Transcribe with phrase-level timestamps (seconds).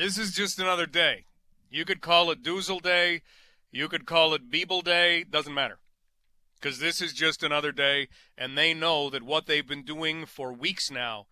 [0.00, 1.26] This is just another day.
[1.70, 3.20] You could call it Doozle Day.
[3.70, 5.24] You could call it Beeble Day.
[5.24, 5.78] Doesn't matter.
[6.54, 8.08] Because this is just another day,
[8.38, 11.26] and they know that what they've been doing for weeks now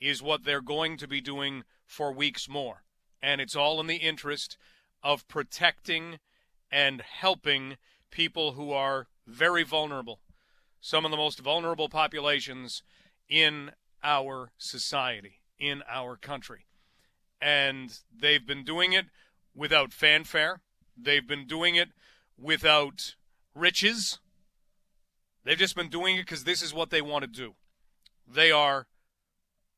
[0.00, 2.82] is what they're going to be doing for weeks more.
[3.22, 4.58] And it's all in the interest
[5.00, 6.18] of protecting
[6.72, 7.76] and helping
[8.10, 10.18] people who are very vulnerable,
[10.80, 12.82] some of the most vulnerable populations
[13.28, 13.70] in
[14.02, 16.64] our society, in our country.
[17.40, 19.06] And they've been doing it
[19.54, 20.60] without fanfare,
[20.96, 21.90] they've been doing it
[22.38, 23.14] without
[23.54, 24.18] riches.
[25.44, 27.54] They've just been doing it because this is what they want to do.
[28.26, 28.86] They are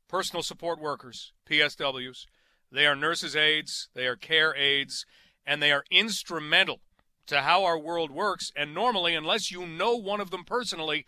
[0.08, 2.26] personal support workers, PSWs.
[2.72, 5.06] They are nurses' aides, they are care aides,
[5.46, 6.80] and they are instrumental
[7.26, 8.52] to how our world works.
[8.56, 11.06] And normally, unless you know one of them personally,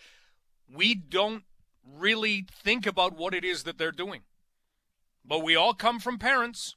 [0.73, 1.45] we don't
[1.85, 4.23] really think about what it is that they're doing.
[5.25, 6.77] But we all come from parents,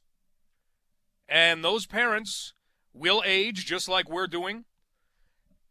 [1.28, 2.54] and those parents
[2.92, 4.64] will age just like we're doing.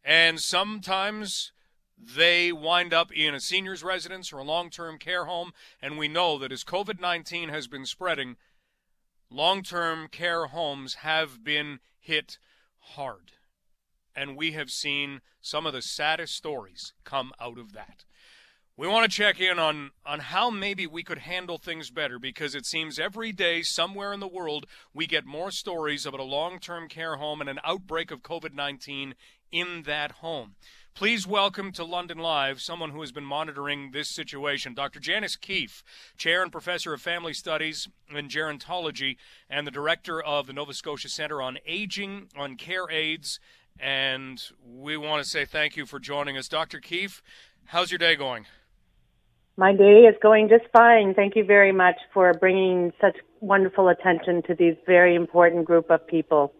[0.03, 1.51] And sometimes
[1.97, 5.51] they wind up in a senior's residence or a long term care home.
[5.81, 8.35] And we know that as COVID 19 has been spreading,
[9.29, 12.37] long term care homes have been hit
[12.79, 13.31] hard.
[14.15, 18.05] And we have seen some of the saddest stories come out of that.
[18.77, 22.53] We want to check in on, on how maybe we could handle things better because
[22.53, 26.59] it seems every day, somewhere in the world, we get more stories about a long
[26.59, 29.15] term care home and an outbreak of COVID 19
[29.49, 30.55] in that home.
[30.93, 34.99] Please welcome to London Live someone who has been monitoring this situation, Dr.
[34.99, 35.81] Janice Keefe,
[36.17, 39.15] Chair and Professor of Family Studies and Gerontology,
[39.49, 43.39] and the Director of the Nova Scotia Centre on Aging, on Care Aides.
[43.79, 46.49] And we want to say thank you for joining us.
[46.49, 46.81] Dr.
[46.81, 47.23] Keefe,
[47.67, 48.45] how's your day going?
[49.57, 51.13] My day is going just fine.
[51.13, 56.05] Thank you very much for bringing such wonderful attention to these very important group of
[56.07, 56.53] people.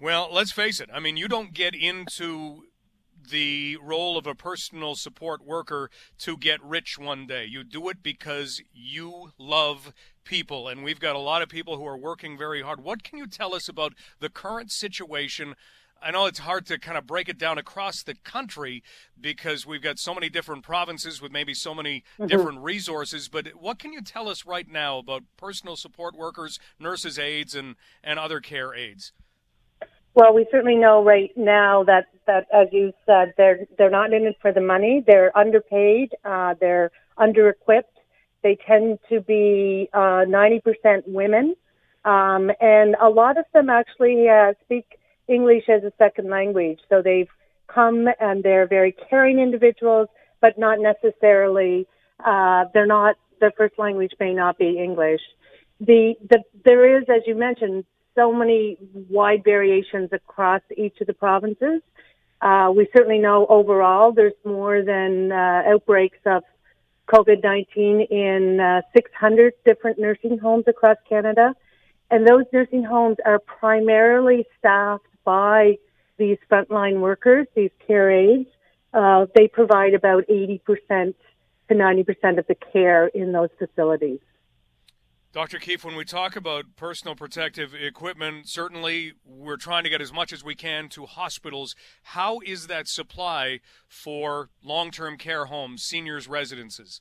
[0.00, 0.88] Well, let's face it.
[0.94, 2.62] I mean, you don't get into
[3.30, 7.44] the role of a personal support worker to get rich one day.
[7.44, 9.92] You do it because you love
[10.24, 12.82] people, and we've got a lot of people who are working very hard.
[12.82, 15.54] What can you tell us about the current situation?
[16.02, 18.82] I know it's hard to kind of break it down across the country
[19.20, 22.26] because we've got so many different provinces with maybe so many mm-hmm.
[22.26, 23.28] different resources.
[23.28, 27.76] But what can you tell us right now about personal support workers, nurses' aides, and,
[28.02, 29.12] and other care aides?
[30.14, 34.24] Well, we certainly know right now that, that as you said, they're they're not in
[34.24, 35.04] it for the money.
[35.06, 36.14] They're underpaid.
[36.24, 37.96] Uh, they're under-equipped.
[38.42, 40.62] They tend to be uh, 90%
[41.06, 41.54] women,
[42.04, 44.98] um, and a lot of them actually uh, speak
[45.30, 46.80] English as a second language.
[46.88, 47.28] So they've
[47.68, 50.08] come and they're very caring individuals,
[50.40, 51.86] but not necessarily.
[52.24, 53.16] Uh, they're not.
[53.40, 55.22] Their first language may not be English.
[55.80, 58.76] The, the there is, as you mentioned, so many
[59.08, 61.80] wide variations across each of the provinces.
[62.42, 66.42] Uh, we certainly know overall there's more than uh, outbreaks of
[67.08, 71.54] COVID-19 in uh, 600 different nursing homes across Canada.
[72.10, 75.76] And those nursing homes are primarily staffed by
[76.18, 78.48] these frontline workers, these care aides.
[78.92, 81.14] Uh, they provide about 80%
[81.68, 84.18] to 90% of the care in those facilities.
[85.32, 85.60] Dr.
[85.60, 90.32] Keefe, when we talk about personal protective equipment, certainly we're trying to get as much
[90.32, 91.76] as we can to hospitals.
[92.02, 97.00] How is that supply for long term care homes, seniors' residences?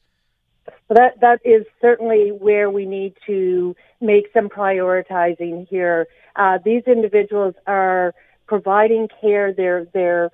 [0.90, 6.07] That that is certainly where we need to make some prioritizing here.
[6.35, 8.13] Uh, these individuals are
[8.47, 9.53] providing care.
[9.53, 10.31] They're, they're,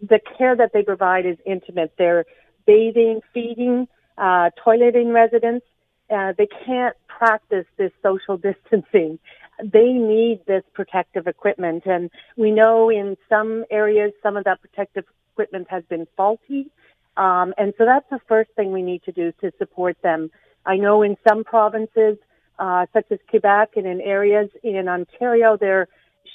[0.00, 1.94] the care that they provide is intimate.
[1.96, 2.24] They're
[2.66, 5.66] bathing, feeding, uh, toileting residents.
[6.10, 9.18] Uh, they can't practice this social distancing.
[9.62, 11.84] They need this protective equipment.
[11.86, 16.70] And we know in some areas, some of that protective equipment has been faulty.
[17.16, 20.30] Um, and so that's the first thing we need to do to support them.
[20.64, 22.16] I know in some provinces,
[22.58, 25.88] uh, such as Quebec and in areas in Ontario, they're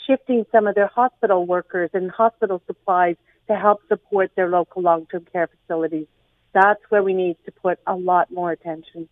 [0.06, 3.15] shifting some of their hospital workers and hospital supplies
[3.47, 6.07] to help support their local long-term care facilities.
[6.53, 9.09] That's where we need to put a lot more attention.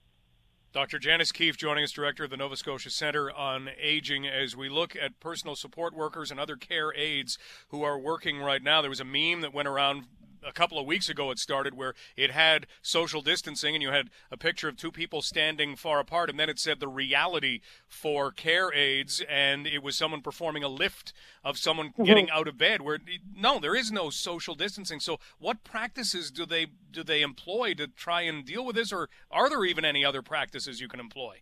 [0.73, 0.99] Dr.
[0.99, 4.93] Janice Keefe joining us, Director of the Nova Scotia Centre on Aging, as we look
[4.93, 7.37] at personal support workers and other care aides
[7.69, 8.81] who are working right now.
[8.81, 10.03] There was a meme that went around
[10.45, 14.09] a couple of weeks ago it started where it had social distancing and you had
[14.31, 18.31] a picture of two people standing far apart and then it said the reality for
[18.31, 21.13] care aides and it was someone performing a lift
[21.43, 22.03] of someone mm-hmm.
[22.03, 22.99] getting out of bed where
[23.35, 27.87] no there is no social distancing so what practices do they do they employ to
[27.87, 31.37] try and deal with this or are there even any other practices you can employ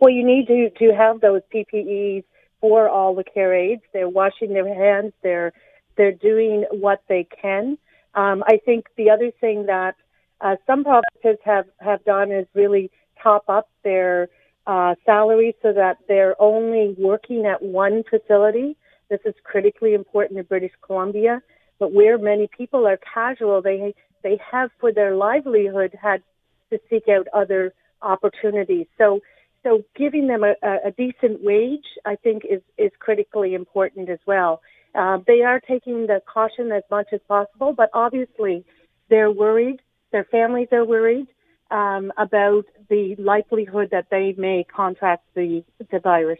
[0.00, 2.24] Well, you need to, to have those PPEs
[2.60, 3.82] for all the care aides.
[3.92, 5.12] They're washing their hands.
[5.22, 5.52] They're
[5.96, 7.78] they're doing what they can.
[8.16, 9.94] Um, I think the other thing that
[10.40, 12.90] uh, some provinces have have done is really
[13.22, 14.28] top up their
[14.66, 18.76] uh, salaries so that they're only working at one facility.
[19.08, 21.42] This is critically important in British Columbia,
[21.78, 26.22] but where many people are casual, they they have for their livelihood had
[26.70, 27.72] to seek out other
[28.02, 28.86] opportunities.
[28.98, 29.20] So
[29.62, 34.60] so giving them a, a decent wage, I think, is, is critically important as well.
[34.96, 38.64] Uh, they are taking the caution as much as possible, but obviously
[39.10, 39.80] they're worried.
[40.10, 41.26] Their families are worried
[41.70, 46.38] um, about the likelihood that they may contract the, the virus.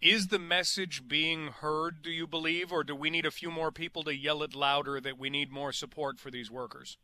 [0.00, 3.72] Is the message being heard, do you believe, or do we need a few more
[3.72, 6.98] people to yell it louder that we need more support for these workers?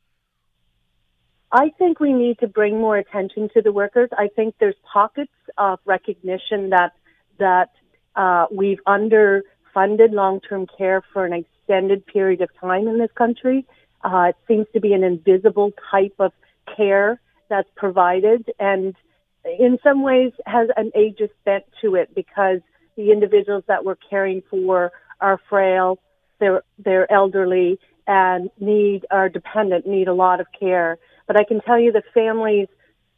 [1.50, 4.10] I think we need to bring more attention to the workers.
[4.16, 6.92] I think there's pockets of recognition that
[7.38, 7.70] that
[8.14, 8.78] uh, we've
[9.74, 13.66] underfunded long-term care for an extended period of time in this country.
[14.02, 16.32] Uh, it seems to be an invisible type of
[16.76, 18.94] care that's provided, and
[19.44, 22.60] in some ways has an ageist bent to it because
[22.96, 25.98] the individuals that we're caring for are frail,
[26.38, 30.98] they're they're elderly, and need are dependent, need a lot of care.
[31.26, 32.68] But I can tell you the families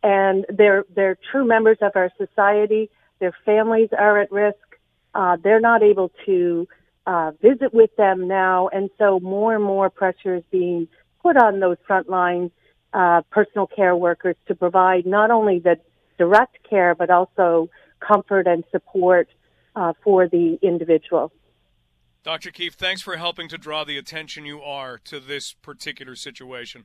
[0.03, 2.91] and they're they're true members of our society.
[3.19, 4.59] Their families are at risk.
[5.17, 6.69] Uh, they're not able to
[7.07, 10.87] uh, visit with them now, and so more and more pressure is being
[11.23, 12.51] put on those frontline
[12.93, 15.77] uh, personal care workers to provide not only the
[16.19, 19.29] direct care but also comfort and support
[19.75, 21.33] uh, for the individual.
[22.23, 22.51] Dr.
[22.51, 26.85] Keefe, thanks for helping to draw the attention you are to this particular situation.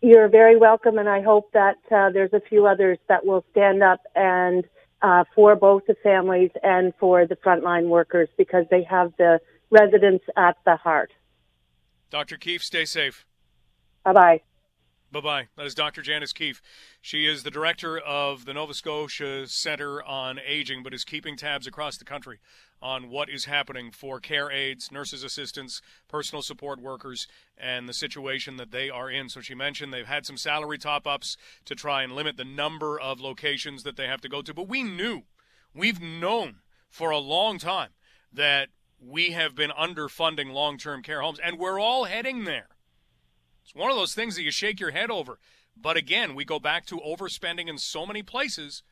[0.00, 3.82] You're very welcome, and I hope that uh, there's a few others that will stand
[3.82, 4.64] up and
[5.02, 9.40] uh, for both the families and for the frontline workers because they have the
[9.70, 11.12] residents at the heart.
[12.10, 12.36] Dr.
[12.36, 13.26] Keefe, stay safe.
[14.04, 14.42] Bye bye.
[15.12, 15.48] Bye bye.
[15.58, 16.00] That is Dr.
[16.00, 16.62] Janice Keefe.
[17.02, 21.66] She is the director of the Nova Scotia Center on Aging, but is keeping tabs
[21.66, 22.38] across the country
[22.80, 27.28] on what is happening for care aides, nurses' assistants, personal support workers,
[27.58, 29.28] and the situation that they are in.
[29.28, 31.36] So she mentioned they've had some salary top ups
[31.66, 34.54] to try and limit the number of locations that they have to go to.
[34.54, 35.24] But we knew,
[35.74, 37.90] we've known for a long time
[38.32, 42.68] that we have been underfunding long term care homes, and we're all heading there.
[43.64, 45.38] It's one of those things that you shake your head over.
[45.76, 48.82] But again, we go back to overspending in so many places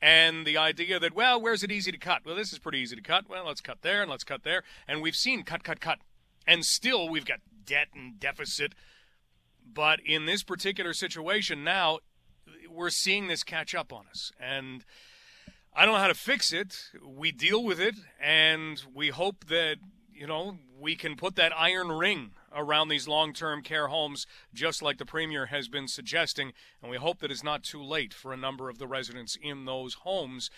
[0.00, 2.22] and the idea that, well, where's it easy to cut?
[2.24, 3.28] Well, this is pretty easy to cut.
[3.28, 4.62] Well, let's cut there and let's cut there.
[4.86, 5.98] And we've seen cut, cut, cut.
[6.46, 8.74] And still we've got debt and deficit.
[9.72, 11.98] But in this particular situation now,
[12.70, 14.32] we're seeing this catch up on us.
[14.40, 14.84] And
[15.74, 16.90] I don't know how to fix it.
[17.04, 19.76] We deal with it and we hope that,
[20.12, 24.82] you know, we can put that iron ring around these long term care homes, just
[24.82, 26.52] like the Premier has been suggesting.
[26.82, 29.64] And we hope that it's not too late for a number of the residents in
[29.64, 30.50] those homes.